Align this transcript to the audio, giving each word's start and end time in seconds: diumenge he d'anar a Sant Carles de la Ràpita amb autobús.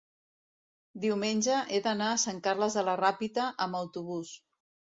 diumenge 1.03 1.59
he 1.75 1.83
d'anar 1.89 2.09
a 2.15 2.17
Sant 2.23 2.41
Carles 2.49 2.81
de 2.81 2.87
la 2.89 2.99
Ràpita 3.05 3.47
amb 3.69 3.81
autobús. 3.85 4.37